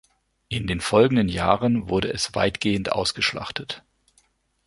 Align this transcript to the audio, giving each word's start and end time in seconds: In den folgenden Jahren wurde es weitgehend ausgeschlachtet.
In 0.49 0.65
den 0.65 0.81
folgenden 0.81 1.29
Jahren 1.29 1.87
wurde 1.87 2.11
es 2.11 2.33
weitgehend 2.33 2.91
ausgeschlachtet. 2.91 3.83